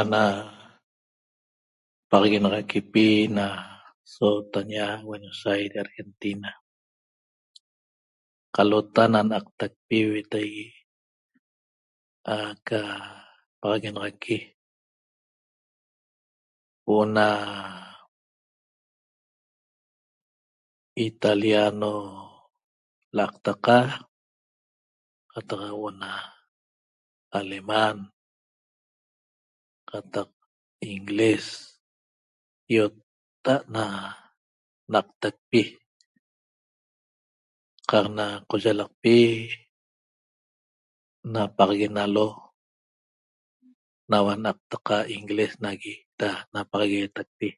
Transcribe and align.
Ana 0.00 0.22
paxaguenaxaquipi 2.10 3.06
na 3.36 3.46
sootaña 4.14 4.84
Buenos 5.08 5.40
Aires 5.54 5.82
Argentina 5.84 6.50
qalota 8.54 9.02
na 9.12 9.20
n'aqtacpi 9.30 9.98
huetaigue 10.06 10.66
aca 12.38 12.80
paxaguenaxaqui 13.60 14.38
huo'o 16.84 17.04
na 17.16 17.26
Italiano 21.08 21.92
l'aqtaqa 23.16 23.78
qataq 25.32 25.60
huo'o 25.76 25.88
na 26.02 26.10
alemán 27.38 27.96
qataq 29.90 30.28
inglés 30.92 31.44
ýotta'a't 32.74 33.64
na 33.74 33.84
n'aqtacpi 34.92 35.62
qaq 37.90 38.06
na 38.16 38.26
qoyalaqpi 38.48 39.14
napaxaguenalo 41.32 42.26
naua 44.10 44.34
n'aqtaqa 44.44 44.96
na 45.02 45.08
inglés 45.16 45.52
nagui 45.64 45.94
da 46.20 46.30
napaxagueetacpi 46.52 47.48